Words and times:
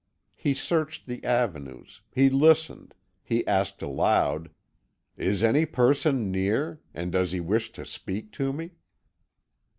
He 0.35 0.55
searched 0.55 1.05
the 1.05 1.23
avenues, 1.23 2.01
he 2.11 2.27
listened, 2.31 2.95
he 3.21 3.45
asked 3.45 3.83
aloud: 3.83 4.49
"Is 5.15 5.43
any 5.43 5.67
person 5.67 6.31
near, 6.31 6.81
and 6.91 7.11
does 7.11 7.33
he 7.33 7.39
wish 7.39 7.71
to 7.73 7.85
speak 7.85 8.31
to 8.31 8.51
me?" 8.51 8.71